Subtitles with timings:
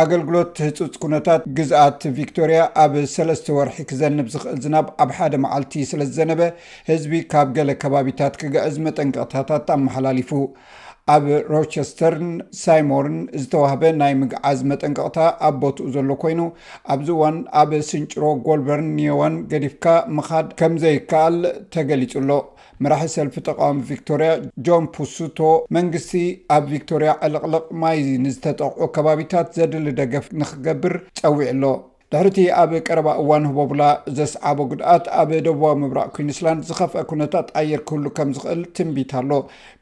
[0.00, 6.00] ኣገልግሎት ህፁፅ ኩነታት ግዝኣት ቪክቶርያ ኣብ ሰለስተ ወርሒ ክዘንብ ዝኽእል ዝናብ ኣብ ሓደ መዓልቲ ስለ
[6.08, 6.40] ዝዘነበ
[6.90, 10.30] ህዝቢ ካብ ገለ ከባቢታት ክገአዝ መጠንቀቕታታት ኣመሓላሊፉ
[11.14, 12.30] ኣብ ሮቸስተርን
[12.62, 16.40] ሳይሞርን ዝተዋህበ ናይ ምግዓዝ መጠንቀቕታ ኣብ ቦትኡ ዘሎ ኮይኑ
[16.92, 19.86] ኣብዚ ዋን ኣብ ስንጭሮ ጎልበር ንዋን ገዲፍካ
[20.18, 21.36] ምካድ ከም ዘይከኣል
[21.74, 22.30] ተገሊፁሎ
[22.84, 24.30] መራሒ ሰልፊ ተቃዋሚ ቪክቶርያ
[24.66, 25.38] ጆን ፑሱቶ
[25.76, 26.12] መንግስቲ
[26.56, 31.64] ኣብ ቪክቶርያ ዕለቅልቕ ማይ ንዝተጠቕዑ ከባቢታት ዘድሊ ደገፍ ንክገብር ፀዊዕ ኣሎ
[32.12, 33.82] ድሕርእቲ ኣብ ቀረባ እዋን ህበቡላ
[34.16, 39.30] ዘስዓቦ ጉድኣት ኣብ ደቡባዊ ምብራእ ኩንስላንድ ዝኸፍአ ኩነታት ኣየር ክህሉ ከም ዝኽእል ትንቢታ ኣሎ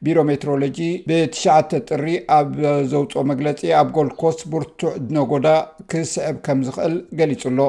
[0.05, 0.79] ቢሮ ሜትሮሎጂ
[1.11, 2.49] ብ9 ጥሪ ኣብ
[2.93, 5.47] ዘውፅኦ መግለፂ ኣብ ጎልድኮስ ብርቱዕ ድነጎዳ
[5.93, 7.59] ክስዕብ ከም ዝክእል ገሊጹ ኣሎ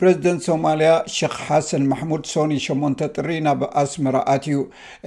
[0.00, 0.88] ፕረዚደንት ሶማልያ
[1.34, 4.58] ክ ሓሰን ማሕሙድ ሶኒ 8 ጥሪ ናብ ኣስመራ ኣትእዩ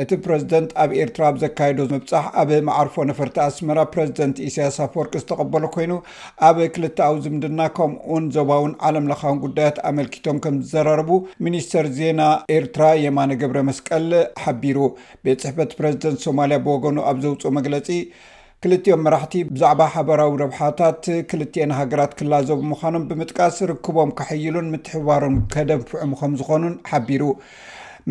[0.02, 5.94] እቲ ፕረዚደንት ኣብ ኤርትራ ብዘካይዶ መብፃሕ ኣብ ማዕርፎ ነፈርቲ ኣስመራ ፕረዚደንት ኢሳያስ ወርቂ ዝተቐበሎ ኮይኑ
[6.48, 11.12] ኣብ ክልተ ኣብ ዝምድና ከምኡን ዞባውን ዓለም ለካውን ጉዳያት ኣመልኪቶም ከም ዝዘራረቡ
[11.48, 12.20] ሚኒስተር ዜና
[12.58, 14.10] ኤርትራ የማነ ግብረ መስቀል
[14.46, 14.80] ሓቢሩ
[15.26, 17.90] ቤት ፅሕፈት ፕረዚደንት ሶማልያ ብወገኑ ኣብ ዘውፅኡ መግለፂ
[18.64, 26.34] ክልቲኦም መራሕቲ ብዛዕባ ሓበራዊ ረብሓታት ክልትኤን ሃገራት ክላዘብ ምዃኖም ብምጥቃስ ርክቦም ክሕይሉን ምትሕባሮን ከደምፍዑም ከም
[26.40, 27.24] ዝኾኑን ሓቢሩ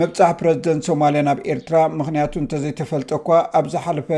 [0.00, 4.09] መብፃሕ ፕረዚደንት ሶማልያን ኣብ ኤርትራ ምኽንያቱ እንተዘይተፈልጠ ኳ ኣብ ዝሓለፈ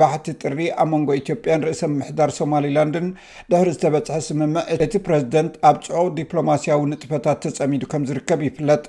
[0.00, 3.06] ባሕቲ ጥሪ ኣብ መንጎ ኢትዮጵያን ርእሰ ምሕዳር ሶማሊላንድን
[3.50, 8.82] ድሕሪ ዝተበፅሐ ስምምዕ እቲ ፕረዚደንት ኣብ ፅዑቕ ዲፕሎማስያዊ ንጥፈታት ተፀሚዱ ከም ዝርከብ ይፍለጥ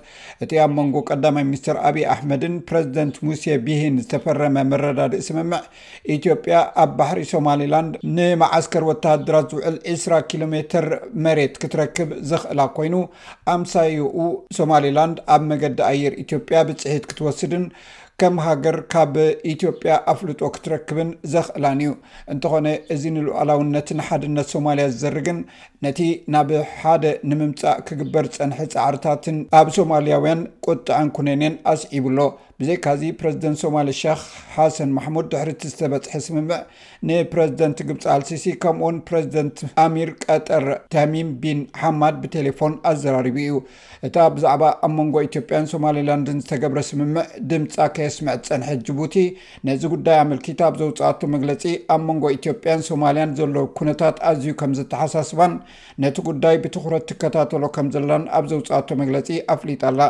[0.45, 5.61] እቲ ኣብ መንጎ ቀዳማይ ምኒስትር ኣብ ኣሕመድን ፕረዚደንት ሙሴ ብሂን ዝተፈረመ መረዳዲእ ስምምዕ
[6.17, 10.89] ኢትዮጵያ ኣብ ባሕሪ ሶማሊላንድ ንማዓስከር ወተሃድራት ዝውዕል 20ራ ኪሎሜር
[11.27, 12.95] መሬት ክትረክብ ዘኽእላ ኮይኑ
[13.55, 14.05] ኣምሳይኡ
[14.61, 17.65] ሶማሊላንድ ኣብ መገዲ ኣየር ኢ ያ ብፅሒት ክትወስድን
[18.21, 19.13] ከም ሃገር ካብ
[19.51, 21.89] ኢትዮጵያ ኣፍልጦ ክትረክብን ዘኽእላን እዩ
[22.33, 25.39] እንተኾነ እዚ ንሉኣላውነትን ሓድነት ሶማልያ ዝዘርግን
[25.85, 25.99] ነቲ
[26.35, 26.49] ናብ
[26.81, 32.19] ሓደ ንምምፃእ ክግበር ፀንሐ ፃዕርታትን ኣብ ሶማልያውያን ቆጥአን ኩነንን ኣስዒቡሎ
[32.61, 34.21] ብዘካዚ ፕረዚደንት ሶማሌ ሸክ
[34.55, 36.57] ሓሰን ማሕሙድ ድሕሪእቲ ዝተበፅሐ ስምምዕ
[37.09, 43.53] ንፕረዚደንት ግብፂ ኣልሲሲ ከምኡውን ፕረዚደንት ኣሚር ቀጠር ተሚም ቢን ሓማድ ብቴሌፎን ኣዘራሪቡ እዩ
[44.09, 47.23] እታ ብዛዕባ ኣብ መንጎ ኢትዮጵያን ሶማሊላንድን ዝተገብረ ስምምዕ
[47.53, 49.15] ድምፃ ከየስምዐት ፀንሐት ጅቡቲ
[49.69, 55.55] ነዚ ጉዳይ ኣመልኪት ኣብ ዘውፅኣቶ መግለፂ ኣብ መንጎ ኢትዮጵያን ሶማልያን ዘሎ ኩነታት ኣዝዩ ከም ዝተሓሳስባን
[56.05, 60.01] ነቲ ጉዳይ ብትኩረት ትከታተሎ ከም ዘላን ኣብ ዘውፅኣቶ መግለፂ ኣፍሊጣ ኣላ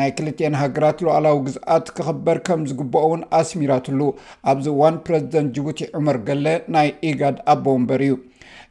[0.00, 4.00] ናይ ክልትኤን ሃገራት ለዋዕላዊ ግዝኣት ክክበር ከም ዝግበኦ ውን ኣስሚራትሉ
[4.52, 6.46] ኣብዚ ዋን ፕረዚደንት ጅቡቲ ዑመር ገለ
[6.76, 8.14] ናይ ኢጋድ ኣቦ ንበር እዩ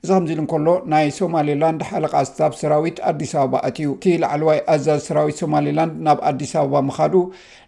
[0.03, 4.59] እዚ ከምዚ ኢሉ እከሎ ናይ ሶማሊላንድ ሓለቃ ስታብ ሰራዊት ኣዲስ ኣበባ እትዩ እቲ ላዕለ ዋይ
[4.73, 7.15] ኣዛዝ ሰራዊት ሶማሊላንድ ናብ ኣዲስ ኣበባ ምካዱ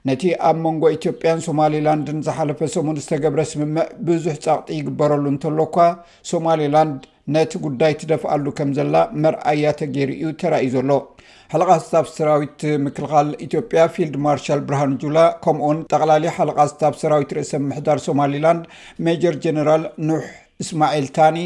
[0.10, 5.78] ነቲ ኣብ መንጎ ኢትዮጵያን ሶማሊላንድን ዝሓለፈ ሰሙን ዝተገብረ ስምምዕ ብዙሕ ጻቕጢ ይግበረሉ እንተሎኳ
[6.34, 7.00] ሶማሊላንድ
[7.34, 10.92] ነቲ ጉዳይ ትደፍኣሉ ከም ዘላ መርኣያ ተገይሩ እኡ ተርእዩ ዘሎ
[11.52, 18.64] ሓለቓስታብ ሰራዊት ምክልኻል ኢትዮጵያ ፊልድ ማርሻል ብርሃን ጁላ ከምኡውን ጠቕላለዩ ሓለቓስታብ ሰራዊት ርእሰ ምሕዳር ሶማሊላንድ
[19.08, 20.26] ሜጀር ጀነራል ኑሕ
[20.64, 21.38] እስማዒል ታኒ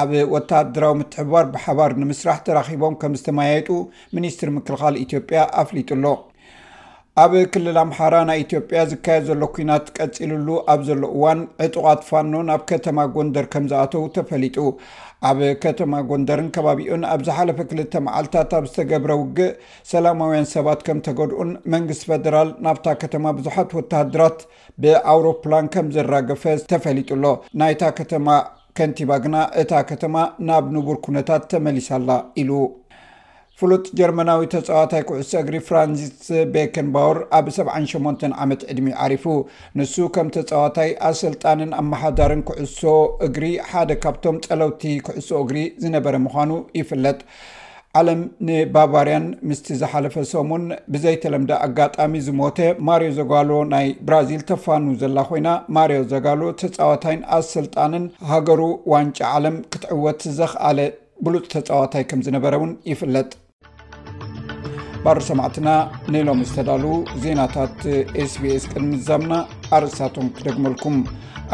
[0.00, 3.68] ኣብ ወተሃድራዊ ምትሕባር ብሓባር ንምስራሕ ተራኺቦም ከም ዝተመያየጡ
[4.18, 6.04] ሚኒስትር ምክልኻል ኢትዮጵያ ኣፍሊጡሎ
[7.22, 12.60] ኣብ ክልል ኣምሓራ ናይ ኢትዮጵያ ዝካየድ ዘሎ ኩናት ቀፂልሉ ኣብ ዘሎ እዋን ዕጡቓት ፋኑ ናብ
[12.70, 14.56] ከተማ ጎንደር ከም ዝኣተው ተፈሊጡ
[15.28, 19.52] ኣብ ከተማ ጎንደርን ከባቢኡን ኣብዝ ሓለፈ ክልተ መዓልታት ኣብ ዝተገብረ ውግእ
[19.92, 24.38] ሰላማውያን ሰባት ከም ተገድኡን መንግስቲ ፈደራል ናብታ ከተማ ብዙሓት ወተድራት
[24.84, 27.24] ብኣውሮፕላን ከም ዘራገፈ ዝተፈሊጡሎ
[27.62, 28.26] ናይታ ከተማ
[28.78, 30.16] ከንቲባ ግና እታ ከተማ
[30.50, 32.10] ናብ ንቡር ኩነታት ተመሊሳላ
[32.42, 32.50] ኢሉ
[33.60, 39.24] ፍሉጥ ጀርመናዊ ተፃዋታይ ኩዕሶ እግሪ ፍራንዚስ ቤከንባውር ኣብ 78 ዓመት ዕድሚ ዓሪፉ
[39.78, 42.82] ንሱ ከም ተፃዋታይ ኣሰልጣንን ኣመሓዳርን ኩዕሶ
[43.26, 47.18] እግሪ ሓደ ካብቶም ጸለውቲ ኩዕሶ እግሪ ዝነበረ ምዃኑ ይፍለጥ
[48.00, 50.64] ዓለም ንባባርያን ምስቲ ዝሓለፈ ሰሙን
[50.94, 52.58] ብዘይተለምደ ኣጋጣሚ ዝሞተ
[52.90, 55.48] ማርዮ ዘጋሎ ናይ ብራዚል ተፋኑ ዘላ ኮይና
[55.78, 58.60] ማርዮ ዘጋሎ ተፃዋታይን ኣሰልጣንን ሃገሩ
[58.94, 60.80] ዋንጫ ዓለም ክትዕወት ዘኽኣለ
[61.26, 63.30] ብሉጥ ተፃዋታይ ከም ዝነበረ እውን ይፍለጥ
[65.04, 65.68] ባር ሰማዕትና
[66.14, 66.84] ነሎም ዝተዳሉ
[67.20, 67.78] ዜናታት
[68.30, 69.34] sbs ቅድሚ ዛምና
[69.76, 70.96] ኣርእስታቶም ክደግመልኩም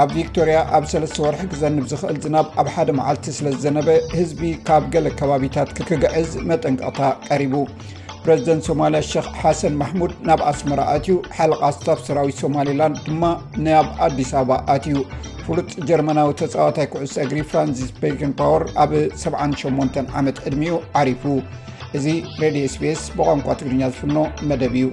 [0.02, 5.06] ኣብ ቪክቶርያ ኣብ ሰስተ ወርሒ ክዘንብ ዝኽእል ዝናብ ኣብ ሓደ መዓልቲ ስለዝዘነበ ህዝቢ ካብ ገለ
[5.18, 6.98] ከባቢታት ክክግዕዝ መጠንቀቕታ
[7.28, 7.54] ቀሪቡ
[8.24, 13.22] ፕረዚደንት ሶማልያ ሸክ ሓሰን ማሕሙድ ናብ ኣስመራ ኣትዩ ሓለቓ ስታፍ ስራዊት ሶማሊላንድ ድማ
[13.66, 14.96] ናብ ኣዲስ ኣበባ ኣትዩ
[15.44, 18.92] ፍሉጥ ጀርመናዊ ተፃዋታይ ኩዕስ እግሪ ፍራንስስ ቤኪንፓወር ኣብ
[19.28, 20.72] 78 ዓመት ዕድሚኡ
[21.02, 21.24] ዓሪፉ
[21.96, 22.14] እዚi
[22.46, 24.88] rdi sbs boغንኳትግrኛz furኖo መdቢu